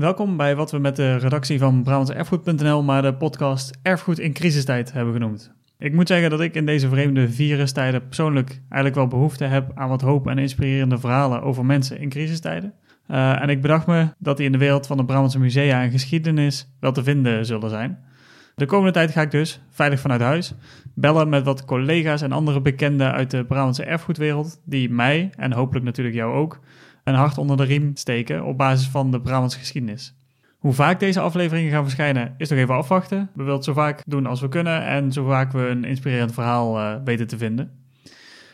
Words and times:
Welkom 0.00 0.36
bij 0.36 0.56
wat 0.56 0.70
we 0.70 0.78
met 0.78 0.96
de 0.96 1.16
redactie 1.16 1.58
van 1.58 1.82
Brabantserfgoed.nl 1.82 2.82
maar 2.82 3.02
de 3.02 3.14
podcast 3.14 3.78
Erfgoed 3.82 4.18
in 4.18 4.32
crisistijd 4.32 4.92
hebben 4.92 5.12
genoemd. 5.12 5.52
Ik 5.78 5.92
moet 5.92 6.08
zeggen 6.08 6.30
dat 6.30 6.40
ik 6.40 6.54
in 6.54 6.66
deze 6.66 6.88
vreemde 6.88 7.28
virustijden 7.28 8.06
persoonlijk 8.06 8.60
eigenlijk 8.60 8.94
wel 8.94 9.06
behoefte 9.06 9.44
heb 9.44 9.70
aan 9.74 9.88
wat 9.88 10.00
hoop 10.00 10.26
en 10.26 10.38
inspirerende 10.38 10.98
verhalen 10.98 11.42
over 11.42 11.64
mensen 11.64 11.98
in 11.98 12.08
crisistijden. 12.08 12.74
Uh, 13.10 13.42
en 13.42 13.48
ik 13.48 13.60
bedacht 13.60 13.86
me 13.86 14.08
dat 14.18 14.36
die 14.36 14.46
in 14.46 14.52
de 14.52 14.58
wereld 14.58 14.86
van 14.86 14.96
de 14.96 15.04
Brabantse 15.04 15.38
musea 15.38 15.82
en 15.82 15.90
geschiedenis 15.90 16.72
wel 16.78 16.92
te 16.92 17.02
vinden 17.02 17.46
zullen 17.46 17.70
zijn. 17.70 17.98
De 18.54 18.66
komende 18.66 18.92
tijd 18.92 19.10
ga 19.10 19.20
ik 19.20 19.30
dus, 19.30 19.60
veilig 19.70 20.00
vanuit 20.00 20.20
huis, 20.20 20.54
bellen 20.94 21.28
met 21.28 21.44
wat 21.44 21.64
collega's 21.64 22.22
en 22.22 22.32
andere 22.32 22.60
bekenden 22.60 23.12
uit 23.12 23.30
de 23.30 23.44
Brabantse 23.44 23.84
erfgoedwereld, 23.84 24.60
die 24.64 24.90
mij, 24.90 25.30
en 25.36 25.52
hopelijk 25.52 25.84
natuurlijk 25.84 26.16
jou 26.16 26.34
ook, 26.34 26.60
een 27.04 27.14
hart 27.14 27.38
onder 27.38 27.56
de 27.56 27.64
riem 27.64 27.90
steken 27.96 28.44
op 28.44 28.56
basis 28.56 28.88
van 28.88 29.10
de 29.10 29.20
Brabantse 29.20 29.58
geschiedenis. 29.58 30.14
Hoe 30.58 30.72
vaak 30.72 31.00
deze 31.00 31.20
afleveringen 31.20 31.70
gaan 31.70 31.82
verschijnen, 31.82 32.34
is 32.38 32.48
nog 32.48 32.58
even 32.58 32.74
afwachten. 32.74 33.18
We 33.18 33.42
willen 33.42 33.54
het 33.54 33.64
zo 33.64 33.72
vaak 33.72 34.02
doen 34.06 34.26
als 34.26 34.40
we 34.40 34.48
kunnen 34.48 34.86
en 34.86 35.12
zo 35.12 35.26
vaak 35.26 35.52
we 35.52 35.60
een 35.60 35.84
inspirerend 35.84 36.32
verhaal 36.32 36.78
uh, 36.78 36.94
weten 37.04 37.26
te 37.26 37.38
vinden. 37.38 37.70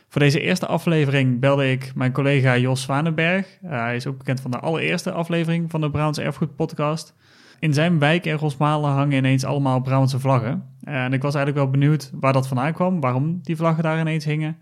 Voor 0.09 0.21
deze 0.21 0.41
eerste 0.41 0.67
aflevering 0.67 1.41
belde 1.41 1.71
ik 1.71 1.93
mijn 1.95 2.13
collega 2.13 2.57
Jos 2.57 2.83
Zwanenberg. 2.83 3.59
Uh, 3.65 3.71
hij 3.71 3.97
is 3.97 4.07
ook 4.07 4.19
bekend 4.19 4.41
van 4.41 4.51
de 4.51 4.59
allereerste 4.59 5.13
aflevering 5.13 5.71
van 5.71 5.81
de 5.81 5.91
Brabantse 5.91 6.23
Erfgoed 6.23 6.57
podcast. 6.57 7.15
In 7.59 7.75
zijn 7.75 7.99
wijk 7.99 8.25
in 8.25 8.37
Rosmalen 8.37 8.91
hangen 8.91 9.17
ineens 9.17 9.45
allemaal 9.45 9.81
Brabantse 9.81 10.21
vlaggen. 10.21 10.65
En 10.83 11.13
ik 11.13 11.23
was 11.23 11.35
eigenlijk 11.35 11.65
wel 11.65 11.81
benieuwd 11.81 12.11
waar 12.15 12.33
dat 12.33 12.49
vandaan 12.49 12.73
kwam, 12.73 13.01
waarom 13.01 13.39
die 13.43 13.57
vlaggen 13.57 13.83
daar 13.83 14.01
ineens 14.01 14.25
hingen. 14.25 14.57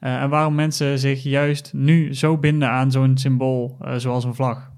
Uh, 0.00 0.22
en 0.22 0.30
waarom 0.30 0.54
mensen 0.54 0.98
zich 0.98 1.22
juist 1.22 1.72
nu 1.72 2.14
zo 2.14 2.38
binden 2.38 2.70
aan 2.70 2.90
zo'n 2.90 3.18
symbool 3.18 3.78
uh, 3.82 3.94
zoals 3.96 4.24
een 4.24 4.34
vlag. 4.34 4.70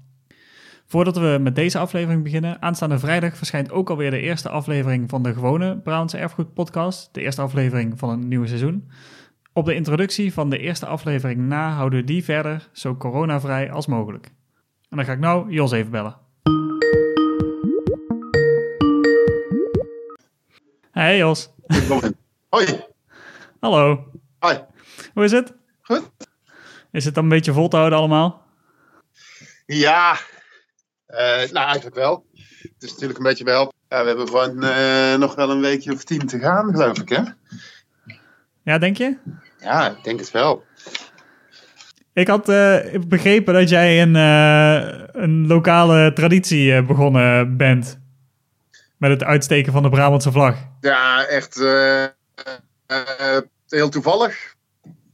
Voordat 0.85 1.17
we 1.17 1.37
met 1.41 1.55
deze 1.55 1.77
aflevering 1.77 2.23
beginnen, 2.23 2.61
aanstaande 2.61 2.99
vrijdag 2.99 3.37
verschijnt 3.37 3.71
ook 3.71 3.89
alweer 3.89 4.11
de 4.11 4.19
eerste 4.19 4.49
aflevering 4.49 5.09
van 5.09 5.23
de 5.23 5.33
gewone 5.33 5.77
Brabantse 5.77 6.17
Erfgoed 6.17 6.53
podcast. 6.53 7.09
De 7.13 7.21
eerste 7.21 7.41
aflevering 7.41 7.99
van 7.99 8.09
het 8.09 8.19
nieuwe 8.19 8.47
seizoen. 8.47 8.89
Op 9.53 9.65
de 9.65 9.75
introductie 9.75 10.33
van 10.33 10.49
de 10.49 10.57
eerste 10.57 10.85
aflevering 10.85 11.39
na 11.39 11.71
houden 11.71 11.99
we 11.99 12.05
die 12.05 12.23
verder 12.23 12.69
zo 12.71 12.95
coronavrij 12.95 13.71
als 13.71 13.87
mogelijk. 13.87 14.25
En 14.89 14.97
dan 14.97 15.05
ga 15.05 15.11
ik 15.11 15.19
nou 15.19 15.51
Jos 15.51 15.71
even 15.71 15.91
bellen. 15.91 16.15
Hey 20.91 21.17
Jos. 21.17 21.53
Hoi. 22.49 22.83
Hallo. 23.59 24.11
Hoi. 24.39 24.57
Hoe 25.13 25.23
is 25.23 25.31
het? 25.31 25.53
Goed. 25.81 26.09
Is 26.91 27.05
het 27.05 27.15
dan 27.15 27.23
een 27.23 27.29
beetje 27.29 27.53
vol 27.53 27.67
te 27.67 27.75
houden 27.75 27.99
allemaal? 27.99 28.47
Ja, 29.65 30.17
uh, 31.07 31.17
nou 31.51 31.65
eigenlijk 31.65 31.95
wel. 31.95 32.25
Het 32.61 32.83
is 32.83 32.91
natuurlijk 32.91 33.19
een 33.19 33.25
beetje 33.25 33.43
wel. 33.43 33.73
Ja, 33.89 34.01
we 34.01 34.07
hebben 34.07 34.27
gewoon 34.27 34.63
uh, 34.63 35.15
nog 35.15 35.35
wel 35.35 35.49
een 35.49 35.61
weekje 35.61 35.93
of 35.93 36.03
tien 36.03 36.27
te 36.27 36.39
gaan, 36.39 36.71
geloof 36.71 36.99
ik, 36.99 37.09
hè? 37.09 37.21
Ja, 38.63 38.77
denk 38.77 38.97
je? 38.97 39.17
Ja, 39.59 39.89
ik 39.89 40.03
denk 40.03 40.19
het 40.19 40.31
wel. 40.31 40.63
Ik 42.13 42.27
had 42.27 42.49
uh, 42.49 42.77
begrepen 43.07 43.53
dat 43.53 43.69
jij 43.69 44.01
een, 44.01 44.15
een 45.23 45.47
lokale 45.47 46.13
traditie 46.13 46.83
begonnen 46.83 47.57
bent. 47.57 47.99
Met 48.97 49.09
het 49.09 49.23
uitsteken 49.23 49.71
van 49.73 49.83
de 49.83 49.89
Brabantse 49.89 50.31
vlag. 50.31 50.55
Ja, 50.81 51.25
echt 51.25 51.55
heel 53.67 53.89
toevallig. 53.89 54.57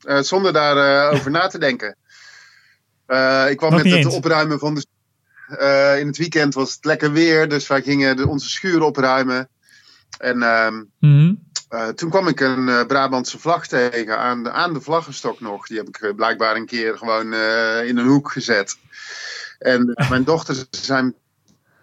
Uh, 0.06 0.22
zonder 0.22 0.54
daarover 0.54 1.12
uh, 1.12 1.20
over 1.20 1.32
na 1.32 1.48
te 1.48 1.58
denken. 1.58 1.96
Uh, 3.08 3.46
ik 3.52 3.58
kwam 3.58 3.72
Nog 3.72 3.84
met 3.84 3.92
het 3.92 4.14
opruimen 4.14 4.60
van 4.60 4.76
de. 4.76 4.86
In 6.00 6.08
het 6.08 6.18
weekend 6.18 6.54
was 6.54 6.74
het 6.74 6.86
lekker 6.86 7.12
weer, 7.12 7.50
dus 7.50 7.68
wij 7.68 7.82
gingen 7.82 8.18
de, 8.18 8.28
onze 8.28 8.50
schuur 8.50 8.82
opruimen. 8.82 9.50
En 10.18 10.38
mm 10.38 10.90
-hmm. 11.00 11.40
toen 11.96 12.10
kwam 12.10 12.28
ik 12.28 12.40
een 12.40 12.88
Brabantse 12.88 13.40
vlag 13.40 13.68
tegen 13.68 14.18
aan 14.18 14.44
de, 14.44 14.52
aan 14.52 14.74
de 14.74 14.82
vlaggenstok 14.82 15.40
nog. 15.40 15.68
Die 15.68 15.78
heb 15.78 15.88
ik 15.88 16.16
blijkbaar 16.16 16.56
een 16.56 16.66
keer 16.66 16.98
gewoon 16.98 17.34
in 17.84 17.98
een 17.98 18.08
hoek 18.08 18.32
gezet. 18.32 18.78
En 19.60 19.94
mijn 20.10 20.24
dochter 20.24 20.66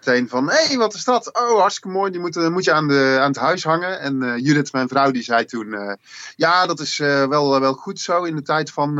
zijn 0.02 0.22
meteen 0.22 0.28
van, 0.28 0.48
hé, 0.48 0.66
hey, 0.66 0.76
wat 0.76 0.94
is 0.94 1.04
dat? 1.04 1.34
Oh, 1.34 1.58
hartstikke 1.58 1.96
mooi, 1.96 2.10
die 2.10 2.20
moet, 2.20 2.50
moet 2.50 2.64
je 2.64 2.72
aan, 2.72 2.88
de, 2.88 3.16
aan 3.20 3.28
het 3.28 3.36
huis 3.36 3.64
hangen. 3.64 4.00
En 4.00 4.22
uh, 4.22 4.36
Judith, 4.36 4.72
mijn 4.72 4.88
vrouw, 4.88 5.10
die 5.10 5.22
zei 5.22 5.44
toen, 5.44 5.66
uh, 5.66 5.92
ja, 6.36 6.66
dat 6.66 6.80
is 6.80 6.98
uh, 6.98 7.26
wel, 7.26 7.60
wel 7.60 7.74
goed 7.74 8.00
zo 8.00 8.24
in 8.24 8.36
de 8.36 8.42
tijd 8.42 8.70
van 8.70 8.96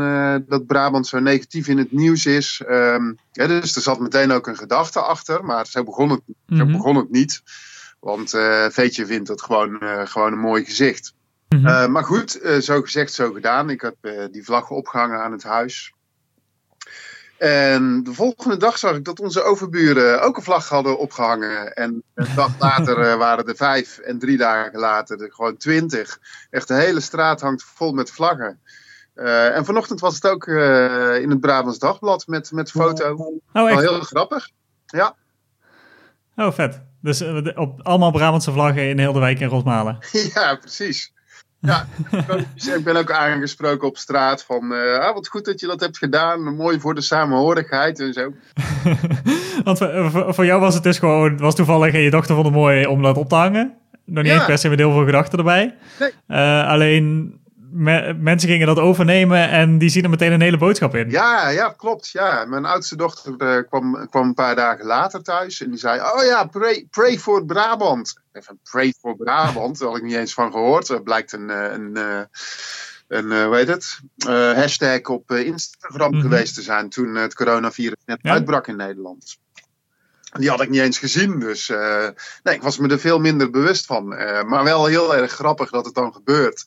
dat 0.47 0.65
Brabant 0.65 1.07
zo 1.07 1.19
negatief 1.19 1.67
in 1.67 1.77
het 1.77 1.91
nieuws 1.91 2.25
is. 2.25 2.61
Um, 2.69 3.17
ja, 3.31 3.47
dus 3.47 3.75
er 3.75 3.81
zat 3.81 3.99
meteen 3.99 4.31
ook 4.31 4.47
een 4.47 4.57
gedachte 4.57 5.01
achter, 5.01 5.45
maar 5.45 5.67
zo 5.67 5.83
begon 5.83 6.09
het, 6.09 6.21
mm 6.25 6.35
-hmm. 6.45 6.57
zo 6.57 6.77
begon 6.77 6.95
het 6.95 7.11
niet. 7.11 7.41
Want 7.99 8.29
Veetje 8.69 9.05
vindt 9.05 9.27
dat 9.27 9.41
gewoon, 9.41 9.77
gewoon 10.07 10.31
een 10.31 10.39
mooi 10.39 10.65
gezicht. 10.65 11.13
Mm 11.49 11.65
-hmm. 11.65 11.91
maar 11.91 12.03
goed, 12.03 12.39
zo 12.61 12.81
gezegd, 12.81 13.13
zo 13.13 13.31
gedaan. 13.31 13.69
Ik 13.69 13.81
heb 13.81 13.95
die 14.31 14.43
vlag 14.43 14.69
opgehangen 14.69 15.23
aan 15.23 15.31
het 15.31 15.43
huis. 15.43 15.92
En 17.43 18.03
de 18.03 18.13
volgende 18.13 18.57
dag 18.57 18.77
zag 18.77 18.95
ik 18.95 19.05
dat 19.05 19.19
onze 19.19 19.43
overburen 19.43 20.21
ook 20.21 20.37
een 20.37 20.43
vlag 20.43 20.69
hadden 20.69 20.99
opgehangen. 20.99 21.73
En 21.73 22.03
een 22.13 22.35
dag 22.35 22.59
later 22.59 22.99
uh, 22.99 23.15
waren 23.15 23.47
er 23.47 23.55
vijf 23.55 23.97
en 23.97 24.19
drie 24.19 24.37
dagen 24.37 24.79
later 24.79 25.21
er 25.21 25.31
gewoon 25.31 25.57
twintig. 25.57 26.19
Echt 26.49 26.67
de 26.67 26.73
hele 26.73 26.99
straat 26.99 27.41
hangt 27.41 27.63
vol 27.63 27.91
met 27.91 28.11
vlaggen. 28.11 28.59
Uh, 29.15 29.55
en 29.55 29.65
vanochtend 29.65 29.99
was 29.99 30.15
het 30.15 30.27
ook 30.27 30.45
uh, 30.45 31.21
in 31.21 31.29
het 31.29 31.39
Brabants 31.39 31.79
Dagblad 31.79 32.27
met, 32.27 32.51
met 32.51 32.71
foto. 32.71 33.13
Oh, 33.13 33.41
Wel 33.51 33.79
heel 33.79 34.01
grappig. 34.01 34.49
Ja. 34.85 35.15
Oh, 36.35 36.51
vet. 36.51 36.81
Dus 37.01 37.21
op 37.55 37.81
allemaal 37.81 38.11
Brabantse 38.11 38.51
vlaggen 38.51 38.89
in 38.89 38.99
heel 38.99 39.13
de 39.13 39.19
wijk 39.19 39.39
in 39.39 39.47
Rosmalen. 39.47 39.97
ja, 40.33 40.55
precies. 40.55 41.13
Ja, 41.65 41.85
ik 42.77 42.83
ben 42.83 42.95
ook 42.95 43.11
aangesproken 43.11 43.87
op 43.87 43.97
straat 43.97 44.43
van, 44.43 44.71
uh, 44.71 44.99
ah, 44.99 45.13
wat 45.13 45.27
goed 45.27 45.45
dat 45.45 45.59
je 45.59 45.67
dat 45.67 45.79
hebt 45.79 45.97
gedaan, 45.97 46.55
mooi 46.55 46.79
voor 46.79 46.95
de 46.95 47.01
samenhorigheid 47.01 47.99
en 47.99 48.13
zo. 48.13 48.33
Want 49.63 49.77
voor, 49.77 50.33
voor 50.33 50.45
jou 50.45 50.59
was 50.61 50.73
het 50.73 50.83
dus 50.83 50.99
gewoon, 50.99 51.37
was 51.37 51.55
toevallig 51.55 51.93
en 51.93 51.99
je 51.99 52.09
dochter 52.09 52.33
vond 52.35 52.47
het 52.47 52.55
mooi 52.55 52.85
om 52.85 53.01
dat 53.01 53.17
op 53.17 53.29
te 53.29 53.35
hangen. 53.35 53.73
Nog 54.05 54.23
niet 54.23 54.31
Ja. 54.31 54.37
eens 54.37 54.47
per 54.47 54.57
se 54.57 54.69
met 54.69 54.79
heel 54.79 54.91
veel 54.91 55.05
gedachten 55.05 55.37
erbij. 55.37 55.75
Nee. 55.99 56.11
Uh, 56.27 56.67
alleen 56.67 57.33
me- 57.73 58.13
mensen 58.13 58.49
gingen 58.49 58.67
dat 58.67 58.79
overnemen 58.79 59.49
en 59.49 59.77
die 59.77 59.89
zien 59.89 60.03
er 60.03 60.09
meteen 60.09 60.31
een 60.31 60.41
hele 60.41 60.57
boodschap 60.57 60.95
in. 60.95 61.09
Ja, 61.09 61.49
ja, 61.49 61.69
klopt. 61.77 62.09
Ja. 62.09 62.45
Mijn 62.45 62.65
oudste 62.65 62.95
dochter 62.95 63.33
eh, 63.37 63.63
kwam, 63.69 64.07
kwam 64.09 64.27
een 64.27 64.33
paar 64.33 64.55
dagen 64.55 64.85
later 64.85 65.23
thuis 65.23 65.61
en 65.61 65.69
die 65.69 65.79
zei, 65.79 65.99
oh 65.99 66.23
ja, 66.23 66.45
pray, 66.45 66.87
pray 66.89 67.19
for 67.19 67.45
Brabant. 67.45 68.13
Even 68.31 68.59
pray 68.71 68.93
for 68.99 69.15
Brabant, 69.15 69.79
daar 69.79 69.87
had 69.87 69.97
ik 69.97 70.03
niet 70.03 70.15
eens 70.15 70.33
van 70.33 70.51
gehoord. 70.51 70.89
Er 70.89 71.03
blijkt 71.03 71.31
een, 71.31 71.49
eh, 71.49 71.71
een, 71.71 71.95
eh, 71.97 72.21
een 73.07 73.43
hoe 73.45 73.55
heet 73.55 73.67
het, 73.67 73.99
hashtag 74.55 75.01
op 75.01 75.31
Instagram 75.31 76.11
Mhm. 76.11 76.21
geweest 76.21 76.55
te 76.55 76.61
zijn 76.61 76.89
toen 76.89 77.15
het 77.15 77.33
coronavirus 77.35 77.97
net 78.05 78.19
Ja. 78.21 78.31
uitbrak 78.31 78.67
in 78.67 78.75
Nederland. 78.75 79.37
Die 80.33 80.49
had 80.49 80.61
ik 80.61 80.69
niet 80.69 80.81
eens 80.81 80.97
gezien, 80.99 81.39
dus 81.39 81.67
nee, 82.43 82.55
ik 82.55 82.61
was 82.61 82.77
me 82.77 82.87
er 82.87 82.99
veel 82.99 83.19
minder 83.19 83.49
bewust 83.49 83.85
van. 83.85 84.07
Maar 84.47 84.63
wel 84.63 84.85
heel 84.85 85.15
erg 85.15 85.31
grappig 85.31 85.69
dat 85.69 85.85
het 85.85 85.93
dan 85.95 86.13
gebeurt. 86.13 86.65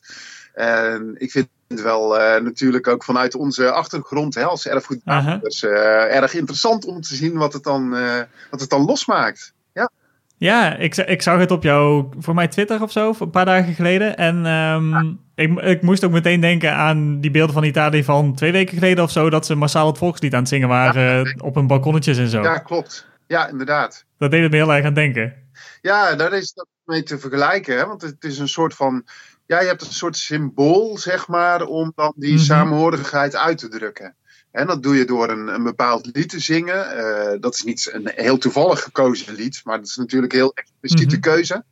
En 0.57 1.15
ik 1.17 1.31
vind 1.31 1.47
het 1.67 1.81
wel 1.81 2.19
eh, 2.19 2.41
natuurlijk 2.41 2.87
ook 2.87 3.03
vanuit 3.03 3.35
onze 3.35 3.71
achtergrond 3.71 4.35
hè, 4.35 4.43
als 4.43 4.67
erfgoedbewaarders 4.67 5.63
eh, 5.63 6.15
erg 6.15 6.33
interessant 6.33 6.85
om 6.85 7.01
te 7.01 7.15
zien 7.15 7.37
wat 7.37 7.53
het 7.53 7.63
dan, 7.63 7.95
eh, 7.95 8.21
wat 8.51 8.59
het 8.59 8.69
dan 8.69 8.85
losmaakt. 8.85 9.53
Ja, 9.73 9.91
Ja, 10.37 10.75
ik, 10.75 10.95
ik 10.95 11.21
zag 11.21 11.39
het 11.39 11.51
op 11.51 11.63
jouw, 11.63 12.09
voor 12.19 12.33
mij 12.33 12.47
Twitter 12.47 12.81
of 12.81 12.91
zo, 12.91 13.13
een 13.19 13.29
paar 13.29 13.45
dagen 13.45 13.73
geleden. 13.73 14.17
En 14.17 14.45
ehm, 14.45 15.13
ik, 15.35 15.59
ik 15.59 15.81
moest 15.81 16.03
ook 16.03 16.11
meteen 16.11 16.41
denken 16.41 16.73
aan 16.73 17.19
die 17.19 17.31
beelden 17.31 17.53
van 17.53 17.63
Italië 17.63 18.03
van 18.03 18.35
twee 18.35 18.51
weken 18.51 18.73
geleden 18.73 19.03
of 19.03 19.11
zo, 19.11 19.29
dat 19.29 19.45
ze 19.45 19.55
massaal 19.55 19.87
het 19.87 19.97
volkslied 19.97 20.33
aan 20.33 20.39
het 20.39 20.49
zingen 20.49 20.67
waren 20.67 21.41
op 21.41 21.55
hun 21.55 21.67
balkonnetjes 21.67 22.17
en 22.17 22.29
zo. 22.29 22.41
ja 22.41 22.57
klopt. 22.57 23.07
Ja, 23.27 23.47
inderdaad. 23.47 24.05
Dat 24.17 24.31
deed 24.31 24.41
het 24.41 24.51
me 24.51 24.57
heel 24.57 24.73
erg 24.73 24.85
aan 24.85 24.93
denken. 24.93 25.33
Ja, 25.81 26.15
daar 26.15 26.33
is 26.33 26.53
dat 26.53 26.67
mee 26.85 27.03
te 27.03 27.19
vergelijken. 27.19 27.77
Hè? 27.77 27.85
Want 27.85 28.01
het 28.01 28.23
is 28.23 28.39
een 28.39 28.47
soort 28.47 28.73
van. 28.73 29.05
Ja, 29.47 29.61
je 29.61 29.67
hebt 29.67 29.81
een 29.81 29.91
soort 29.93 30.17
symbool, 30.17 30.97
zeg 30.97 31.27
maar, 31.27 31.61
om 31.65 31.91
dan 31.95 32.13
die 32.15 32.33
Mhm. 32.33 32.43
samenhorigheid 32.43 33.35
uit 33.35 33.57
te 33.57 33.67
drukken. 33.67 34.15
En 34.51 34.67
dat 34.67 34.83
doe 34.83 34.95
je 34.97 35.05
door 35.05 35.29
een, 35.29 35.47
een 35.47 35.63
bepaald 35.63 36.09
lied 36.13 36.29
te 36.29 36.39
zingen. 36.39 36.91
Eh, 36.97 37.39
dat 37.39 37.53
is 37.53 37.63
niet 37.63 37.89
een 37.93 38.11
heel 38.15 38.37
toevallig 38.37 38.83
gekozen 38.83 39.33
lied, 39.33 39.61
maar 39.63 39.77
dat 39.77 39.87
is 39.87 39.95
natuurlijk 39.95 40.33
een 40.33 40.39
heel 40.39 40.53
expliciete 40.53 41.15
Mhm. 41.15 41.21
keuze. 41.23 41.63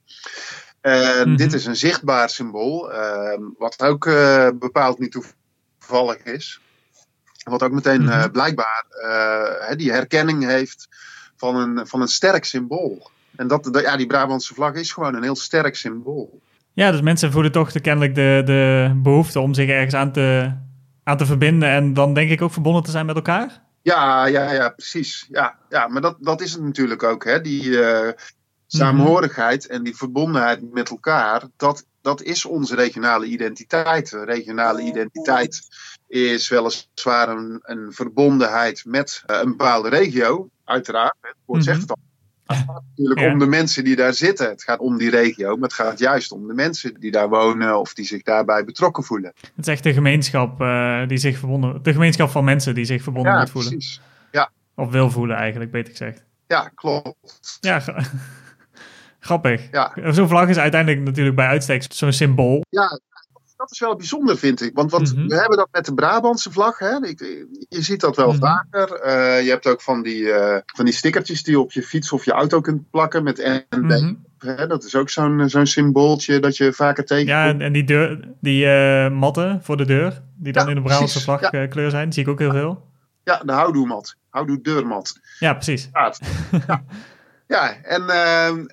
Mhm. 0.82 1.36
dit 1.36 1.54
is 1.54 1.66
een 1.66 1.76
zichtbaar 1.76 2.30
symbool, 2.30 2.92
eh, 2.94 3.40
wat 3.58 3.82
ook 3.82 4.06
eh, 4.06 4.50
bepaald 4.56 5.00
niet 5.00 5.18
toevallig 5.80 6.24
is. 6.24 6.60
Wat 7.44 7.64
ook 7.64 7.72
meteen 7.72 8.32
blijkbaar 8.32 8.86
hè, 9.60 9.76
die 9.76 9.92
herkenning 9.92 10.46
heeft 10.46 10.88
van 11.38 11.56
een, 11.56 11.88
van 11.88 12.02
een 12.02 12.08
sterk 12.08 12.46
symbool. 12.46 13.10
En 13.36 13.48
dat, 13.48 13.64
dat- 13.64 13.82
ja, 13.82 13.98
die 13.98 14.08
Brabantse 14.08 14.54
vlag 14.54 14.74
is 14.74 14.92
gewoon 14.92 15.16
een 15.16 15.24
heel 15.24 15.36
sterk 15.36 15.76
symbool. 15.76 16.42
Ja, 16.76 16.92
dus 16.92 17.02
mensen 17.02 17.32
voelen 17.32 17.52
toch 17.52 17.72
de, 17.72 17.80
kennelijk 17.80 18.16
de, 18.16 18.42
de 18.46 18.92
behoefte 18.96 19.40
om 19.40 19.54
zich 19.54 19.70
ergens 19.70 19.94
aan 19.94 20.12
te, 20.12 20.52
aan 21.04 21.18
te 21.18 21.26
verbinden 21.26 21.70
en 21.70 21.94
dan 21.94 22.14
denk 22.14 22.30
ik 22.30 22.42
ook 22.42 22.52
verbonden 22.52 22.84
te 22.84 22.92
zijn 22.92 23.06
met 23.06 23.16
elkaar. 23.16 23.64
Ja, 23.82 24.26
ja, 24.26 24.52
ja, 24.52 24.70
precies. 24.70 25.28
Ja, 25.30 25.58
ja 25.70 25.88
maar 25.88 26.02
dat, 26.02 26.18
dat 26.20 26.42
is 26.42 26.54
het 26.54 26.62
natuurlijk 26.62 27.04
ook. 27.04 27.24
Hè? 27.24 27.42
Die 27.42 27.64
uh, 27.64 28.10
samenhorigheid 28.68 29.68
en 29.68 29.84
die 29.84 29.96
verbondenheid 29.96 30.74
met 30.74 30.90
elkaar, 30.90 31.44
dat, 31.58 31.86
dat 32.02 32.22
is 32.22 32.46
onze 32.46 32.76
regionale 32.76 33.26
identiteit. 33.26 34.10
De 34.10 34.26
regionale 34.26 34.82
identiteit 34.82 35.62
is 36.08 36.50
weliswaar 36.50 37.30
een, 37.30 37.60
een 37.62 37.94
verbondenheid 37.94 38.86
met 38.86 39.24
uh, 39.28 39.38
een 39.42 39.50
bepaalde 39.50 39.90
regio, 39.90 40.50
uiteraard. 40.64 41.16
Het 41.22 41.36
woord 41.46 41.64
zegt 41.64 41.82
het 41.82 41.90
al. 41.90 41.98
Het 42.46 42.58
gaat 42.58 42.84
natuurlijk 42.90 43.34
om 43.34 43.40
de 43.40 43.46
mensen 43.46 43.84
die 43.84 43.96
daar 43.96 44.14
zitten. 44.14 44.50
Het 44.50 44.64
gaat 44.64 44.80
om 44.80 44.98
die 44.98 45.10
regio, 45.10 45.56
maar 45.56 45.70
het 45.70 45.74
gaat 45.74 46.00
juist 46.00 46.32
om 46.32 46.48
de 46.48 46.54
mensen 46.54 47.00
die 47.00 47.12
daar 47.12 47.30
wonen 47.30 47.80
of 47.80 47.94
die 47.94 48.06
zich 48.06 48.22
daarbij 48.22 48.64
betrokken 48.64 49.04
voelen. 49.04 49.34
Het 49.36 49.68
is 49.68 49.68
echt 49.68 49.84
de 49.84 49.94
gemeenschap 49.94 50.62
uh, 50.62 51.08
die 51.08 51.18
zich 51.18 51.38
verbonden, 51.38 51.84
de 51.84 51.94
gemeenschap 51.94 52.30
van 52.30 52.44
mensen 52.44 52.76
die 52.76 52.86
zich 52.86 53.04
verbonden 53.04 53.32
ja, 53.32 53.40
moet 53.40 53.50
voelen. 53.50 53.72
Precies. 53.72 54.02
Ja, 54.32 54.50
Of 54.76 54.92
wil 54.92 55.12
voelen 55.12 55.36
eigenlijk, 55.36 55.72
beter 55.72 55.92
gezegd. 55.92 56.24
Ja, 56.48 56.72
klopt. 56.76 57.58
Ja, 57.60 57.82
grappig. 59.20 59.68
Ja. 59.72 60.12
Zo'n 60.12 60.28
vlag 60.28 60.50
is 60.50 60.58
uiteindelijk 60.58 61.04
natuurlijk 61.04 61.36
bij 61.36 61.48
uitstek 61.48 61.86
zo'n 61.90 62.14
symbool. 62.14 62.62
Ja, 62.70 63.00
dat 63.58 63.72
is 63.72 63.80
wel 63.80 63.96
bijzonder, 63.96 64.38
vind 64.38 64.62
ik. 64.62 64.76
Want, 64.76 64.92
want 64.92 65.12
mm-hmm. 65.12 65.28
we 65.28 65.36
hebben 65.36 65.58
dat 65.58 65.68
met 65.72 65.86
de 65.86 65.94
Brabantse 65.94 66.52
vlag. 66.52 66.80
Hè? 66.80 66.90
je 66.90 67.82
ziet 67.82 68.02
dat 68.02 68.16
wel 68.16 68.34
mm-hmm. 68.34 68.42
vaker. 68.42 69.06
Uh, 69.06 69.44
je 69.44 69.50
hebt 69.50 69.68
ook 69.68 69.82
van 69.82 70.02
die, 70.02 70.22
uh, 70.22 70.58
van 70.66 70.86
die 70.86 70.94
stickertjes 70.94 71.44
die 71.44 71.54
je 71.54 71.60
op 71.60 71.72
je 71.72 71.84
fiets 71.84 72.12
of 72.12 72.26
je 72.26 72.32
auto 72.32 72.62
kunt 72.62 72.90
plakken 72.90 73.24
met 73.24 73.66
NB. 73.70 73.82
Mm-hmm. 73.82 74.26
Hè? 74.38 74.68
Dat 74.68 74.84
is 74.84 74.96
ook 74.96 75.10
zo'n 75.10 75.50
zo'n 75.50 75.66
symbooltje 75.66 76.40
dat 76.40 76.58
je 76.58 76.74
vaker 76.74 77.06
tegenkomt. 77.06 77.60
Ja, 77.60 77.66
en 77.66 77.74
die, 77.74 77.84
deur, 77.84 78.30
die 78.42 78.66
uh, 78.66 79.10
matten 79.10 79.60
voor 79.64 79.78
de 79.78 79.86
deur, 79.86 80.22
die 80.38 80.54
dan 80.54 80.64
ja, 80.64 80.70
in 80.70 80.76
de 80.76 80.82
Brabantse 80.82 81.22
vlagkleur 81.22 81.84
ja. 81.84 81.90
zijn, 81.90 82.14
zie 82.14 82.24
ik 82.24 82.30
ook 82.30 82.40
heel 82.40 82.52
veel. 82.52 82.84
Ja, 83.24 83.42
de 83.46 83.52
houdoemat. 83.52 84.16
Houdoe 84.30 84.62
deurmat. 84.62 85.20
Ja, 85.40 85.54
precies. 85.54 85.90
Ja. 85.94 86.14
Ja, 87.48 87.76
en 87.84 88.06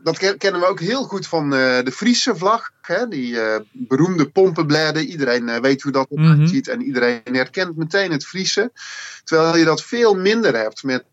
dat 0.03 0.37
kennen 0.37 0.61
we 0.61 0.67
ook 0.67 0.81
heel 0.81 1.05
goed 1.05 1.27
van 1.27 1.51
de 1.51 1.93
Friese 1.93 2.37
vlag. 2.37 2.71
Hè? 2.87 3.09
Die 3.09 3.33
uh, 3.33 3.57
beroemde 3.73 4.31
pompenbladen. 4.31 5.05
Iedereen 5.05 5.49
uh, 5.49 5.57
weet 5.57 5.83
hoe 5.83 5.93
dat 5.93 6.11
eruit 6.11 6.39
mm 6.39 6.47
ziet. 6.47 6.69
En 6.69 6.83
iedereen 6.83 7.21
herkent 7.25 7.77
meteen 7.77 8.11
het 8.11 8.27
Friese. 8.27 8.73
Terwijl 9.25 9.57
je 9.57 9.65
dat 9.65 9.83
veel 9.83 10.15
minder 10.15 10.57
hebt 10.57 10.83
met 10.83 11.05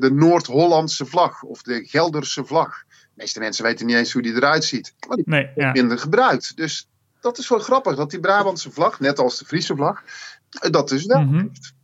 de 0.00 0.10
Noord-Hollandse 0.12 1.06
vlag. 1.06 1.42
Of 1.42 1.62
de 1.62 1.84
Gelderse 1.84 2.44
vlag. 2.44 2.84
De 2.88 2.96
meeste 3.14 3.38
mensen 3.38 3.64
weten 3.64 3.86
niet 3.86 3.96
eens 3.96 4.12
hoe 4.12 4.22
die 4.22 4.34
eruit 4.34 4.64
ziet. 4.64 4.94
Maar 5.08 5.16
die 5.16 5.28
nee, 5.28 5.50
ja. 5.54 5.72
minder 5.72 5.98
gebruikt. 5.98 6.56
Dus 6.56 6.88
dat 7.20 7.38
is 7.38 7.48
wel 7.48 7.58
grappig. 7.58 7.96
Dat 7.96 8.10
die 8.10 8.20
Brabantse 8.20 8.70
vlag, 8.70 9.00
net 9.00 9.18
als 9.18 9.38
de 9.38 9.44
Friese 9.44 9.76
vlag, 9.76 10.02
dat 10.48 10.88
dus 10.88 11.04
wel 11.04 11.28
heeft. 11.30 11.74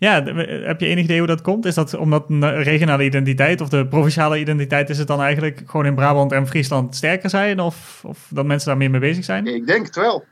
Ja, 0.00 0.22
heb 0.22 0.80
je 0.80 0.86
enig 0.86 1.04
idee 1.04 1.18
hoe 1.18 1.26
dat 1.26 1.40
komt? 1.40 1.64
Is 1.64 1.74
dat 1.74 1.94
omdat 1.94 2.28
de 2.28 2.48
regionale 2.48 3.04
identiteit 3.04 3.60
of 3.60 3.68
de 3.68 3.86
provinciale 3.86 4.38
identiteit 4.38 4.90
is 4.90 4.98
het 4.98 5.06
dan 5.06 5.20
eigenlijk 5.20 5.62
gewoon 5.66 5.86
in 5.86 5.94
Brabant 5.94 6.32
en 6.32 6.46
Friesland 6.46 6.96
sterker 6.96 7.30
zijn? 7.30 7.60
Of, 7.60 8.02
of 8.04 8.26
dat 8.30 8.46
mensen 8.46 8.68
daar 8.68 8.76
meer 8.76 8.90
mee 8.90 9.00
bezig 9.00 9.24
zijn? 9.24 9.46
Ik 9.46 9.66
denk 9.66 9.86
het 9.86 9.94
wel. 9.94 10.24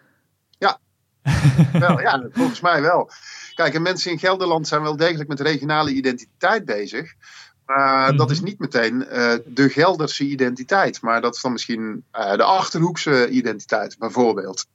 Ja. 0.58 0.78
wel, 1.72 2.00
ja, 2.00 2.28
volgens 2.32 2.60
mij 2.60 2.82
wel. 2.82 3.10
Kijk, 3.54 3.74
en 3.74 3.82
mensen 3.82 4.10
in 4.10 4.18
Gelderland 4.18 4.68
zijn 4.68 4.82
wel 4.82 4.96
degelijk 4.96 5.28
met 5.28 5.40
regionale 5.40 5.90
identiteit 5.90 6.64
bezig. 6.64 7.14
Maar 7.66 8.16
dat 8.16 8.30
is 8.30 8.40
niet 8.40 8.58
meteen 8.58 9.06
uh, 9.12 9.34
de 9.46 9.68
Gelderse 9.68 10.24
identiteit. 10.24 11.02
Maar 11.02 11.20
dat 11.20 11.34
is 11.34 11.40
dan 11.40 11.52
misschien 11.52 12.04
uh, 12.12 12.32
de 12.32 12.42
Achterhoekse 12.42 13.28
identiteit, 13.28 13.98
bijvoorbeeld. 13.98 14.66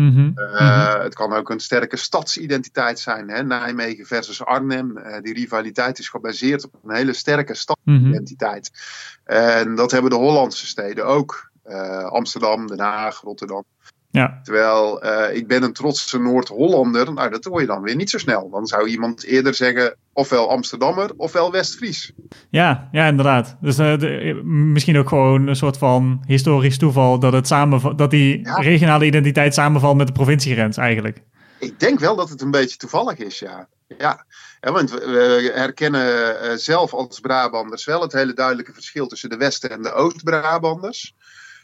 Mm-hmm. 0.00 0.32
Uh, 0.36 1.02
het 1.02 1.14
kan 1.14 1.32
ook 1.32 1.50
een 1.50 1.60
sterke 1.60 1.96
stadsidentiteit 1.96 2.98
zijn. 2.98 3.30
Hè? 3.30 3.42
Nijmegen 3.42 4.06
versus 4.06 4.44
Arnhem. 4.44 4.98
Uh, 4.98 5.20
die 5.20 5.34
rivaliteit 5.34 5.98
is 5.98 6.08
gebaseerd 6.08 6.64
op 6.64 6.74
een 6.84 6.94
hele 6.94 7.12
sterke 7.12 7.54
stadsidentiteit. 7.54 8.70
Mm-hmm. 9.24 9.44
En 9.46 9.74
dat 9.74 9.90
hebben 9.90 10.10
de 10.10 10.16
Hollandse 10.16 10.66
steden 10.66 11.06
ook. 11.06 11.50
Uh, 11.66 12.04
Amsterdam, 12.04 12.66
Den 12.66 12.78
Haag, 12.78 13.20
Rotterdam. 13.20 13.64
Ja. 14.16 14.40
Terwijl 14.42 15.04
ik 15.32 15.46
ben 15.46 15.62
een 15.62 15.72
trotse 15.72 16.18
Noord-Hollander. 16.18 17.12
Nou, 17.12 17.30
dat 17.30 17.44
hoor 17.44 17.60
je 17.60 17.66
dan 17.66 17.82
weer 17.82 17.96
niet 17.96 18.10
zo 18.10 18.18
snel. 18.18 18.50
Dan 18.50 18.66
zou 18.66 18.88
iemand 18.88 19.24
eerder 19.24 19.54
zeggen 19.54 19.96
ofwel 20.12 20.50
Amsterdammer 20.50 21.10
ofwel 21.16 21.52
West-Fries. 21.52 22.12
Ja, 22.50 22.88
ja, 22.92 23.06
inderdaad. 23.06 23.56
Dus 23.60 23.78
uh, 23.78 23.98
de, 23.98 24.40
misschien 24.44 24.98
ook 24.98 25.08
gewoon 25.08 25.46
een 25.46 25.56
soort 25.56 25.78
van 25.78 26.22
historisch 26.26 26.78
toeval 26.78 27.18
dat, 27.18 27.32
het 27.32 27.46
samen, 27.46 27.96
dat 27.96 28.10
die 28.10 28.40
ja. 28.42 28.54
regionale 28.54 29.04
identiteit 29.04 29.54
samenvalt 29.54 29.96
met 29.96 30.06
de 30.06 30.12
provinciegrens 30.12 30.76
eigenlijk. 30.76 31.22
Ik 31.58 31.80
denk 31.80 31.98
wel 31.98 32.16
dat 32.16 32.28
het 32.28 32.40
een 32.40 32.50
beetje 32.50 32.76
toevallig 32.76 33.18
is, 33.18 33.38
ja. 33.38 33.68
Ja, 33.98 34.24
want 34.60 34.90
we 34.90 35.50
herkennen 35.54 36.58
zelf 36.58 36.92
als 36.92 37.20
Brabanders 37.20 37.84
wel 37.84 38.00
het 38.00 38.12
hele 38.12 38.34
duidelijke 38.34 38.72
verschil 38.72 39.06
tussen 39.06 39.30
de 39.30 39.36
West- 39.36 39.64
en 39.64 39.82
de 39.82 39.92
Oost-Brabanders. 39.92 41.14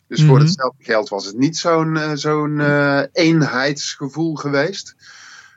Dus 0.08 0.24
voor 0.24 0.38
hetzelfde 0.38 0.84
geld 0.84 1.08
was 1.08 1.26
het 1.26 1.38
niet 1.38 1.56
zo'n 1.56 1.96
uh, 1.96 2.10
zo'n 2.14 2.60
eenheidsgevoel 3.12 4.34
geweest. 4.34 4.94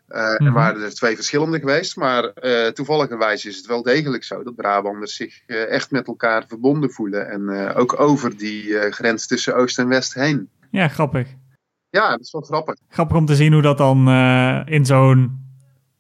Uh. 0.10 0.42
Er 0.42 0.52
waren 0.52 0.82
er 0.82 0.94
twee 0.94 1.16
verschillende 1.16 1.60
geweest, 1.60 1.96
maar 1.96 2.32
uh, 2.42 2.68
toevalligerwijs 2.68 3.46
is 3.46 3.58
het 3.58 3.66
wel 3.66 3.84
degelijk 3.84 4.24
zo 4.24 4.44
dat 4.44 4.56
Brabanders 4.56 5.16
zich 5.16 5.42
uh, 5.48 5.70
echt 5.70 5.92
met 5.92 6.08
elkaar 6.08 6.44
verbonden 6.48 6.92
voelen. 6.92 7.30
En 7.30 7.74
ook 7.76 8.00
over 8.00 8.38
die 8.38 8.92
grens 8.92 9.28
tussen 9.28 9.56
Oost 9.56 9.80
en 9.80 9.88
West 9.88 10.14
heen. 10.14 10.50
Ja, 10.72 10.88
grappig. 10.88 11.28
Ja, 11.90 12.10
dat 12.10 12.20
is 12.20 12.32
wel 12.32 12.42
grappig. 12.42 12.76
Grappig 12.90 13.18
om 13.18 13.26
te 13.26 13.36
zien 13.36 13.54
hoe 13.54 13.62
dat 13.62 13.78
dan 13.78 14.10
in 14.66 14.86
zo'n 14.86 15.45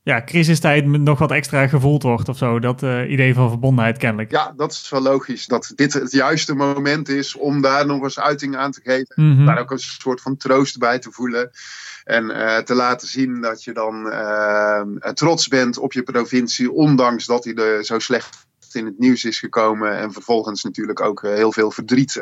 ja, 0.05 0.23
crisistijd 0.23 0.85
nog 0.85 1.19
wat 1.19 1.31
extra 1.31 1.67
gevoeld 1.67 2.03
wordt 2.03 2.29
of 2.29 2.37
zo. 2.37 2.59
Dat 2.59 2.81
idee 3.07 3.33
van 3.33 3.49
verbondenheid 3.49 3.97
kennelijk. 3.97 4.31
Ja, 4.31 4.53
dat 4.57 4.71
is 4.71 4.89
wel 4.89 5.01
logisch. 5.01 5.45
Dat 5.45 5.71
dit 5.75 5.93
het 5.93 6.11
juiste 6.11 6.55
moment 6.55 7.09
is 7.09 7.35
om 7.35 7.61
daar 7.61 7.85
nog 7.85 8.03
eens 8.03 8.19
uiting 8.19 8.55
aan 8.55 8.71
te 8.71 8.81
geven. 8.83 9.13
Mm-hmm. 9.15 9.45
Daar 9.45 9.59
ook 9.59 9.71
een 9.71 9.79
soort 9.79 10.21
van 10.21 10.37
troost 10.37 10.77
bij 10.77 10.99
te 10.99 11.11
voelen. 11.11 11.51
En 12.03 12.23
uh, 12.23 12.57
te 12.57 12.73
laten 12.75 13.07
zien 13.07 13.41
dat 13.41 13.63
je 13.63 13.73
dan 13.73 14.07
uh, 14.07 14.81
trots 15.13 15.47
bent 15.47 15.77
op 15.77 15.93
je 15.93 16.03
provincie, 16.03 16.71
ondanks 16.71 17.25
dat 17.25 17.43
hij 17.43 17.53
er 17.53 17.85
zo 17.85 17.99
slecht 17.99 18.47
in 18.71 18.85
het 18.85 18.99
nieuws 18.99 19.25
is 19.25 19.39
gekomen. 19.39 19.97
En 19.97 20.11
vervolgens 20.11 20.63
natuurlijk 20.63 21.01
ook 21.01 21.21
heel 21.21 21.51
veel 21.51 21.71
verdriet 21.71 22.15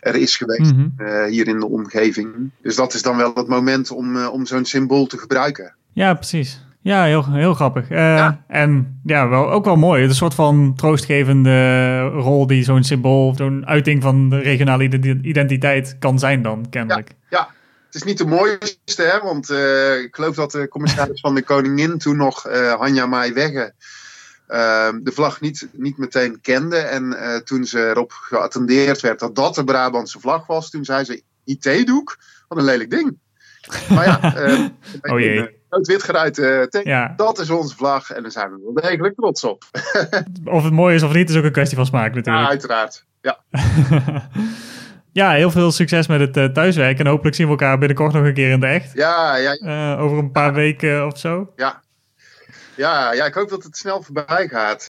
er 0.00 0.16
is 0.16 0.36
geweest 0.36 0.72
mm-hmm. 0.72 1.26
hier 1.26 1.48
in 1.48 1.58
de 1.58 1.68
omgeving. 1.68 2.50
Dus 2.62 2.76
dat 2.76 2.94
is 2.94 3.02
dan 3.02 3.16
wel 3.16 3.32
het 3.34 3.48
moment 3.48 3.90
om, 3.90 4.26
om 4.26 4.46
zo'n 4.46 4.64
symbool 4.64 5.06
te 5.06 5.18
gebruiken. 5.18 5.74
Ja, 5.92 6.14
precies. 6.14 6.60
Ja, 6.82 7.04
heel, 7.04 7.24
heel 7.30 7.54
grappig. 7.54 7.88
Ja. 7.88 8.44
En 8.48 9.00
ja, 9.04 9.28
wel, 9.28 9.50
ook 9.50 9.64
wel 9.64 9.76
mooi. 9.76 10.00
Het 10.00 10.10
is 10.10 10.20
een 10.20 10.22
soort 10.22 10.34
van 10.34 10.74
troostgevende 10.76 12.00
rol 12.00 12.46
die 12.46 12.64
zo'n 12.64 12.84
symbool, 12.84 13.34
zo'n 13.36 13.66
uiting 13.66 14.02
van 14.02 14.28
de 14.28 14.38
regionale 14.38 14.84
identiteit 15.22 15.96
kan 15.98 16.18
zijn 16.18 16.42
dan, 16.42 16.66
kennelijk. 16.70 17.08
Ja, 17.08 17.38
ja. 17.38 17.48
Het 17.86 17.94
is 17.94 18.02
niet 18.02 18.18
de 18.18 18.26
mooiste, 18.26 19.02
hè, 19.02 19.20
want 19.20 19.50
uh, 19.50 20.00
ik 20.00 20.14
geloof 20.14 20.34
dat 20.34 20.50
de 20.50 20.68
commissaris 20.68 21.20
van 21.20 21.34
de 21.34 21.42
Koningin 21.42 21.98
toen 21.98 22.16
nog, 22.16 22.48
uh, 22.48 22.74
Hanja 22.74 23.06
Maaiwegge, 23.06 23.74
uh, 24.48 24.88
de 25.02 25.12
vlag 25.12 25.40
niet, 25.40 25.68
niet 25.72 25.98
meteen 25.98 26.40
kende. 26.40 26.76
En 26.76 27.16
toen 27.44 27.64
ze 27.64 27.88
erop 27.88 28.12
geattendeerd 28.12 29.00
werd 29.00 29.18
dat 29.18 29.34
dat 29.34 29.54
de 29.54 29.64
Brabantse 29.64 30.20
vlag 30.20 30.46
was, 30.46 30.70
toen 30.70 30.84
zei 30.84 31.04
ze: 31.04 31.22
IT-doek? 31.44 32.18
Wat 32.48 32.58
een 32.58 32.64
lelijk 32.64 32.90
ding. 32.90 33.18
Maar 33.88 34.04
ja, 34.06 34.34
oh 35.12 35.20
jee. 35.20 35.60
Een 35.72 35.82
wit 35.82 36.02
geruite 36.02 36.66
tank, 36.70 36.86
ja. 36.86 37.12
dat 37.16 37.38
is 37.38 37.50
onze 37.50 37.76
vlag 37.76 38.10
en 38.10 38.22
daar 38.22 38.30
zijn 38.30 38.50
we 38.50 38.60
wel 38.62 38.90
degelijk 38.90 39.14
trots 39.14 39.44
op. 39.44 39.64
of 40.44 40.64
het 40.64 40.72
mooi 40.72 40.94
is 40.94 41.02
of 41.02 41.12
niet, 41.12 41.30
is 41.30 41.36
ook 41.36 41.44
een 41.44 41.52
kwestie 41.52 41.76
van 41.76 41.86
smaak 41.86 42.14
natuurlijk. 42.14 42.44
Ja, 42.44 42.50
uiteraard. 42.50 43.04
Ja. 43.20 43.38
Ja, 45.12 45.30
heel 45.30 45.50
veel 45.50 45.72
succes 45.72 46.06
met 46.06 46.20
het 46.20 46.36
uh, 46.36 46.44
thuiswerk. 46.44 46.98
En 46.98 47.06
hopelijk 47.06 47.36
zien 47.36 47.46
we 47.46 47.52
elkaar 47.52 47.78
binnenkort 47.78 48.12
nog 48.12 48.24
een 48.24 48.34
keer 48.34 48.50
in 48.50 48.60
de 48.60 48.66
echt. 48.66 48.92
Ja, 48.94 49.36
ja. 49.36 49.58
Uh, 49.60 50.02
over 50.02 50.18
een 50.18 50.30
paar 50.30 50.50
ja. 50.50 50.52
weken 50.52 51.06
of 51.06 51.18
zo. 51.18 51.52
Ja. 51.56 51.82
ja. 52.76 53.12
Ja, 53.12 53.24
ik 53.24 53.34
hoop 53.34 53.48
dat 53.48 53.62
het 53.62 53.76
snel 53.76 54.02
voorbij 54.02 54.48
gaat. 54.48 54.90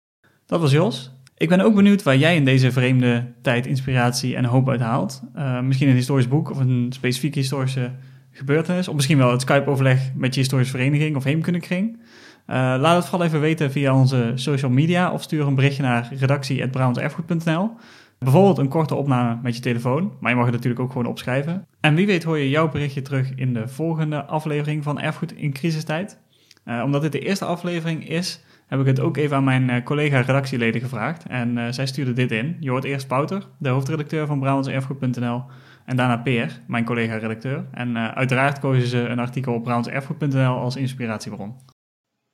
Dat 0.47 0.61
was 0.61 0.73
Jos. 0.73 1.13
Ik 1.37 1.49
ben 1.49 1.61
ook 1.61 1.75
benieuwd 1.75 2.03
waar 2.03 2.17
jij 2.17 2.37
in 2.37 2.45
deze 2.45 2.73
vreemde 2.73 3.33
tijd 3.43 3.67
inspiratie 3.67 4.37
en 4.37 4.45
hoop 4.45 4.69
uit 4.69 4.81
haalt. 4.81 5.21
Uh, 5.37 5.61
misschien 5.61 5.89
een 5.89 5.95
historisch 5.95 6.29
boek 6.29 6.51
of 6.51 6.59
een 6.59 6.87
specifieke 6.91 7.39
historische 7.39 7.91
gebeurtenis. 8.37 8.89
Of 8.89 8.95
misschien 8.95 9.19
wel 9.19 9.31
het 9.31 9.41
Skype-overleg 9.41 10.11
met 10.15 10.35
je 10.35 10.41
historische 10.41 10.77
vereniging 10.77 11.17
of 11.17 11.25
heemkundekring. 11.25 11.99
laat 12.47 12.97
het 12.97 13.07
vooral 13.07 13.27
even 13.27 13.41
weten 13.41 13.71
via 13.71 13.95
onze 13.95 14.33
social 14.35 14.71
media 14.71 15.13
of 15.13 15.23
stuur 15.23 15.47
een 15.47 15.55
berichtje 15.55 15.83
naar 15.83 16.09
redactie.brabantserfgoed.nl. 16.19 17.71
Bijvoorbeeld 18.19 18.59
een 18.59 18.69
korte 18.69 18.95
opname 18.95 19.39
met 19.43 19.55
je 19.57 19.63
telefoon, 19.63 20.13
maar 20.21 20.31
je 20.31 20.37
mag 20.37 20.47
het 20.47 20.55
natuurlijk 20.55 20.83
ook 20.83 20.93
gewoon 20.93 21.07
opschrijven. 21.07 21.67
En 21.81 21.95
wie 21.95 22.07
weet 22.07 22.25
hoor 22.25 22.39
je 22.39 22.51
jouw 22.51 22.69
berichtje 22.69 23.03
terug 23.03 23.33
in 23.35 23.55
de 23.55 23.69
volgende 23.69 24.25
aflevering 24.25 24.83
van 24.83 25.01
Erfgoed 25.01 25.33
in 25.33 25.53
crisistijd. 25.53 26.19
Uh, 26.65 26.83
omdat 26.85 27.03
dit 27.03 27.13
de 27.13 27.19
eerste 27.19 27.45
aflevering 27.45 28.09
is, 28.09 28.41
heb 28.67 28.81
ik 28.81 28.87
het 28.87 29.01
ook 29.01 29.17
even 29.17 29.37
aan 29.37 29.45
mijn 29.45 29.71
uh, 29.71 29.83
collega-redactieleden 29.85 30.81
gevraagd. 30.81 31.27
En 31.27 31.57
uh, 31.57 31.67
zij 31.71 31.87
stuurde 31.87 32.13
dit 32.13 32.31
in. 32.31 32.57
Je 32.61 32.71
hoort 32.71 32.85
eerst 32.85 33.07
Pouter, 33.07 33.47
de 33.59 33.69
hoofdredacteur 33.69 34.27
van 34.27 34.41
Brabantserfgoed.nl. 34.41 35.45
En 35.87 35.97
daarna 35.97 36.17
Peer, 36.17 36.61
mijn 36.67 36.85
collega-redacteur. 36.85 37.69
En 37.73 38.15
uiteraard 38.15 38.59
kozen 38.59 38.89
ze 38.89 38.99
een 38.99 39.19
artikel 39.19 39.55
op 39.55 39.63
Brabantserfgoed.nl 39.63 40.59
als 40.59 40.77
inspiratiebron. 40.77 41.57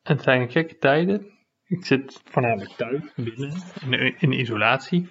Het 0.02 0.23
zijn 0.23 0.50
gekke 0.50 0.78
tijden. 0.78 1.26
ik 1.66 1.85
zit 1.87 2.21
voornamelijk 2.25 2.71
thuis, 2.71 3.02
binnen, 3.16 3.62
in, 3.90 4.14
in 4.18 4.32
isolatie. 4.32 5.11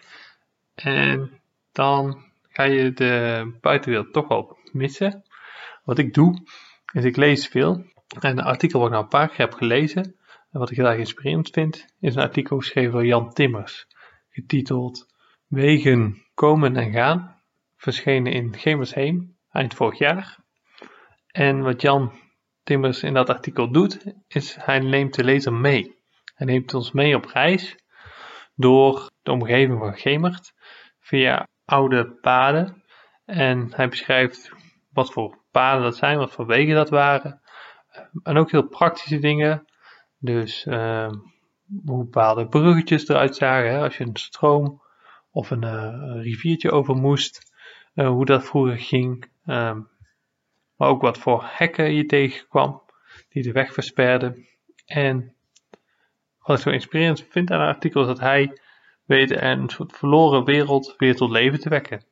En 0.76 1.32
dan 1.72 2.24
ga 2.48 2.64
je 2.64 2.94
de 2.94 3.46
buitenwereld 3.62 4.14
toch 4.14 4.28
wel 4.28 4.58
missen. 4.72 5.24
Wat 5.84 5.98
ik 5.98 6.14
doe, 6.14 6.42
is 6.94 7.04
ik 7.04 7.16
lees 7.16 7.48
veel. 7.48 7.86
En 8.20 8.38
een 8.38 8.44
artikel 8.44 8.80
wat 8.80 8.88
ik 8.88 8.94
nou 8.94 9.04
een 9.04 9.18
paar 9.20 9.28
keer 9.28 9.38
heb 9.38 9.54
gelezen, 9.54 10.04
en 10.52 10.60
wat 10.60 10.72
ik 10.72 10.78
heel 10.78 10.86
erg 10.86 11.00
inspirerend 11.00 11.50
vind, 11.50 11.86
is 12.00 12.16
een 12.16 12.22
artikel 12.22 12.58
geschreven 12.58 12.92
door 12.92 13.06
Jan 13.06 13.34
Timmers, 13.34 13.88
getiteld 14.30 15.10
Wegen 15.48 16.26
komen 16.34 16.76
en 16.76 16.92
gaan, 16.92 17.41
verschenen 17.82 18.32
in 18.32 18.58
Gemersheem 18.58 19.38
eind 19.52 19.74
vorig 19.74 19.98
jaar. 19.98 20.38
En 21.28 21.62
wat 21.62 21.82
Jan 21.82 22.12
Timmers 22.64 23.04
in 23.04 23.14
dat 23.14 23.30
artikel 23.30 23.72
doet, 23.72 24.14
is 24.28 24.56
hij 24.60 24.80
neemt 24.80 25.14
de 25.14 25.24
lezer 25.24 25.54
mee. 25.54 25.96
Hij 26.36 26.48
neemt 26.48 26.74
ons 26.74 26.92
mee 26.92 27.16
op 27.16 27.26
reis 27.26 27.76
door 28.56 29.10
de 29.22 29.32
omgeving 29.32 29.80
van 29.80 29.98
Gemert 29.98 30.54
via 31.00 31.48
oude 31.66 32.12
paden. 32.12 32.84
En 33.26 33.74
hij 33.76 33.90
beschrijft 33.90 34.52
wat 34.92 35.12
voor 35.12 35.38
paden 35.52 35.84
dat 35.84 35.96
zijn, 35.96 36.18
wat 36.18 36.32
voor 36.32 36.46
wegen 36.46 36.76
dat 36.76 36.90
waren. 36.90 37.42
En 38.24 38.38
ook 38.38 38.52
heel 38.52 38.68
praktische 38.68 39.20
dingen. 39.20 39.66
Dus 40.18 40.66
uh, 40.66 41.12
hoe 41.86 42.04
bepaalde 42.04 42.48
bruggetjes 42.48 43.08
eruit 43.08 43.36
zagen. 43.36 43.72
Hè, 43.72 43.82
als 43.84 43.98
je 43.98 44.04
een 44.04 44.18
stroom 44.18 44.82
of 45.32 45.52
een, 45.52 45.64
uh, 45.64 46.24
riviertje 46.24 46.72
over 46.72 46.96
moest. 46.96 47.51
Uh, 47.96 48.08
hoe 48.08 48.26
dat 48.26 48.44
vroeger 48.44 48.78
ging. 48.78 49.26
Uh, 49.46 49.78
maar 50.76 50.90
ook 50.90 51.02
wat 51.02 51.18
voor 51.18 51.44
hekken 51.46 51.94
je 51.94 52.06
tegenkwam. 52.06 52.82
Die 53.30 53.44
de 53.44 53.52
weg 53.52 53.74
versperden. 53.74 54.48
En 54.86 55.36
wat 56.40 56.58
ik 56.58 56.64
zo 56.64 56.70
inspirerend 56.70 57.26
vind 57.30 57.52
aan 57.52 57.60
het 57.60 57.76
artikel 57.76 58.02
is 58.02 58.08
dat 58.08 58.20
hij 58.20 58.60
weet 59.06 59.32
een 59.32 59.70
soort 59.70 59.98
verloren 59.98 60.46
wereld 60.46 60.94
weer 60.98 61.16
tot 61.16 61.30
leven 61.30 61.60
te 61.60 61.70
wekken. 61.70 62.04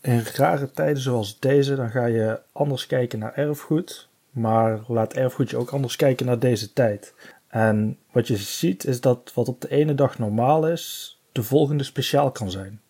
In 0.00 0.22
rare 0.34 0.70
tijden 0.70 1.02
zoals 1.02 1.38
deze, 1.38 1.74
dan 1.74 1.90
ga 1.90 2.06
je 2.06 2.42
anders 2.52 2.86
kijken 2.86 3.18
naar 3.18 3.34
erfgoed. 3.34 4.08
Maar 4.30 4.80
laat 4.88 5.14
erfgoed 5.14 5.50
je 5.50 5.56
ook 5.56 5.70
anders 5.70 5.96
kijken 5.96 6.26
naar 6.26 6.38
deze 6.38 6.72
tijd. 6.72 7.14
En 7.48 7.98
wat 8.12 8.26
je 8.26 8.36
ziet 8.36 8.84
is 8.84 9.00
dat 9.00 9.32
wat 9.34 9.48
op 9.48 9.60
de 9.60 9.70
ene 9.70 9.94
dag 9.94 10.18
normaal 10.18 10.68
is, 10.68 11.18
de 11.32 11.42
volgende 11.42 11.84
speciaal 11.84 12.30
kan 12.30 12.50
zijn. 12.50 12.80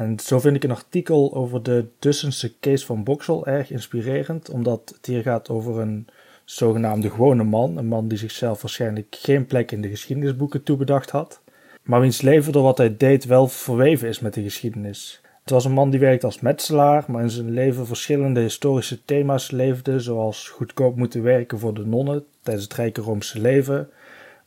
En 0.00 0.20
zo 0.20 0.38
vind 0.38 0.56
ik 0.56 0.64
een 0.64 0.70
artikel 0.70 1.34
over 1.34 1.62
de 1.62 1.86
Dussense 1.98 2.58
case 2.60 2.86
van 2.86 3.04
Boxel 3.04 3.46
erg 3.46 3.70
inspirerend, 3.70 4.50
omdat 4.50 4.92
het 4.94 5.06
hier 5.06 5.22
gaat 5.22 5.48
over 5.48 5.78
een 5.78 6.06
zogenaamde 6.44 7.10
gewone 7.10 7.44
man. 7.44 7.76
Een 7.76 7.86
man 7.86 8.08
die 8.08 8.18
zichzelf 8.18 8.62
waarschijnlijk 8.62 9.16
geen 9.20 9.46
plek 9.46 9.72
in 9.72 9.80
de 9.80 9.88
geschiedenisboeken 9.88 10.62
toebedacht 10.62 11.10
had, 11.10 11.40
maar 11.82 12.00
wiens 12.00 12.20
leven 12.20 12.52
door 12.52 12.62
wat 12.62 12.78
hij 12.78 12.96
deed 12.96 13.24
wel 13.24 13.48
verweven 13.48 14.08
is 14.08 14.20
met 14.20 14.34
de 14.34 14.42
geschiedenis. 14.42 15.20
Het 15.42 15.50
was 15.50 15.64
een 15.64 15.72
man 15.72 15.90
die 15.90 16.00
werkte 16.00 16.26
als 16.26 16.40
metselaar, 16.40 17.04
maar 17.06 17.22
in 17.22 17.30
zijn 17.30 17.50
leven 17.50 17.86
verschillende 17.86 18.40
historische 18.40 19.04
thema's 19.04 19.50
leefde, 19.50 20.00
zoals 20.00 20.48
goedkoop 20.48 20.96
moeten 20.96 21.22
werken 21.22 21.58
voor 21.58 21.74
de 21.74 21.86
nonnen 21.86 22.24
tijdens 22.42 22.64
het 22.64 22.74
Rijke 22.74 23.00
Roomse 23.00 23.40
leven, 23.40 23.88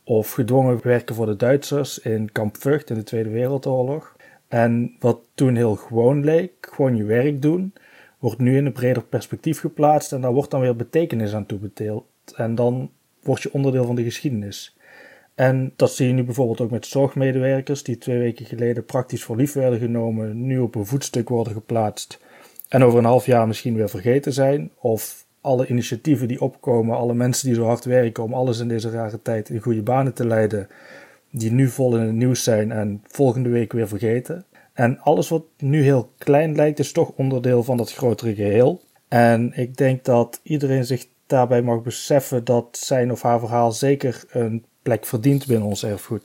of 0.04 0.32
gedwongen 0.32 0.80
werken 0.82 1.14
voor 1.14 1.26
de 1.26 1.36
Duitsers 1.36 1.98
in 1.98 2.32
kamp 2.32 2.56
Vught 2.56 2.90
in 2.90 2.96
de 2.96 3.02
Tweede 3.02 3.30
Wereldoorlog. 3.30 4.13
En 4.54 4.96
wat 4.98 5.20
toen 5.34 5.56
heel 5.56 5.76
gewoon 5.76 6.24
leek, 6.24 6.52
gewoon 6.60 6.96
je 6.96 7.04
werk 7.04 7.42
doen, 7.42 7.72
wordt 8.18 8.38
nu 8.38 8.56
in 8.56 8.66
een 8.66 8.72
breder 8.72 9.04
perspectief 9.04 9.60
geplaatst 9.60 10.12
en 10.12 10.20
daar 10.20 10.32
wordt 10.32 10.50
dan 10.50 10.60
weer 10.60 10.76
betekenis 10.76 11.34
aan 11.34 11.46
toebedeeld. 11.46 12.04
En 12.34 12.54
dan 12.54 12.90
word 13.22 13.42
je 13.42 13.52
onderdeel 13.52 13.84
van 13.84 13.94
de 13.94 14.02
geschiedenis. 14.02 14.76
En 15.34 15.72
dat 15.76 15.92
zie 15.92 16.06
je 16.06 16.12
nu 16.12 16.24
bijvoorbeeld 16.24 16.60
ook 16.60 16.70
met 16.70 16.86
zorgmedewerkers 16.86 17.82
die 17.82 17.98
twee 17.98 18.18
weken 18.18 18.46
geleden 18.46 18.84
praktisch 18.84 19.24
voor 19.24 19.36
lief 19.36 19.52
werden 19.52 19.78
genomen, 19.78 20.46
nu 20.46 20.58
op 20.58 20.74
een 20.74 20.86
voetstuk 20.86 21.28
worden 21.28 21.52
geplaatst 21.52 22.20
en 22.68 22.84
over 22.84 22.98
een 22.98 23.04
half 23.04 23.26
jaar 23.26 23.46
misschien 23.46 23.74
weer 23.74 23.88
vergeten 23.88 24.32
zijn. 24.32 24.70
Of 24.80 25.26
alle 25.40 25.66
initiatieven 25.66 26.28
die 26.28 26.40
opkomen, 26.40 26.96
alle 26.96 27.14
mensen 27.14 27.46
die 27.46 27.56
zo 27.56 27.64
hard 27.64 27.84
werken 27.84 28.22
om 28.22 28.34
alles 28.34 28.58
in 28.58 28.68
deze 28.68 28.90
rare 28.90 29.22
tijd 29.22 29.48
in 29.48 29.60
goede 29.60 29.82
banen 29.82 30.14
te 30.14 30.26
leiden, 30.26 30.68
die 31.36 31.52
nu 31.52 31.68
vol 31.68 31.96
in 31.96 32.02
het 32.02 32.14
nieuws 32.14 32.42
zijn 32.42 32.72
en 32.72 33.02
volgende 33.06 33.48
week 33.48 33.72
weer 33.72 33.88
vergeten. 33.88 34.44
En 34.72 35.00
alles 35.00 35.28
wat 35.28 35.44
nu 35.58 35.82
heel 35.82 36.12
klein 36.18 36.54
lijkt, 36.54 36.78
is 36.78 36.92
toch 36.92 37.12
onderdeel 37.16 37.62
van 37.62 37.76
dat 37.76 37.92
grotere 37.92 38.34
geheel. 38.34 38.82
En 39.08 39.52
ik 39.54 39.76
denk 39.76 40.04
dat 40.04 40.40
iedereen 40.42 40.84
zich 40.84 41.06
daarbij 41.26 41.62
mag 41.62 41.82
beseffen 41.82 42.44
dat 42.44 42.78
zijn 42.78 43.12
of 43.12 43.22
haar 43.22 43.38
verhaal 43.38 43.72
zeker 43.72 44.24
een 44.30 44.64
plek 44.82 45.06
verdient 45.06 45.46
binnen 45.46 45.68
ons 45.68 45.84
erfgoed. 45.84 46.22